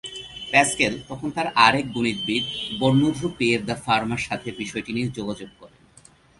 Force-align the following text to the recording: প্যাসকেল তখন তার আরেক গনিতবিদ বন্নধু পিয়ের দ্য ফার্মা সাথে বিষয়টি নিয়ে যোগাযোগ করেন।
প্যাসকেল 0.51 0.93
তখন 1.09 1.29
তার 1.31 1.47
আরেক 1.65 1.85
গনিতবিদ 1.95 2.43
বন্নধু 2.79 3.27
পিয়ের 3.37 3.61
দ্য 3.65 3.75
ফার্মা 3.85 4.17
সাথে 4.17 4.49
বিষয়টি 4.51 4.91
নিয়ে 4.93 5.09
যোগাযোগ 5.17 5.49
করেন। 5.59 5.81